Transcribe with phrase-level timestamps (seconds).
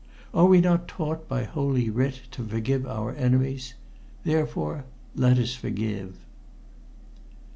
[0.33, 3.75] Are we not taught by Holy Writ to forgive our enemies?
[4.23, 6.17] Therefore, let us forgive."